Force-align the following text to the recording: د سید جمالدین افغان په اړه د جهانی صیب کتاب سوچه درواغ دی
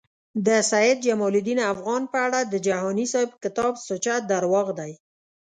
د 0.47 0.49
سید 0.71 0.97
جمالدین 1.07 1.59
افغان 1.73 2.03
په 2.11 2.17
اړه 2.25 2.39
د 2.45 2.53
جهانی 2.67 3.05
صیب 3.13 3.29
کتاب 3.43 3.73
سوچه 3.87 4.15
درواغ 4.31 4.67
دی 4.79 4.91